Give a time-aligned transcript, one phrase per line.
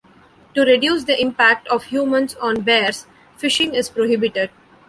[0.55, 3.05] To reduce the impact of humans on bears,
[3.37, 4.49] fishing is prohibited.